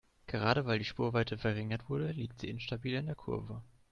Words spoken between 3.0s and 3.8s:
in der Kurve.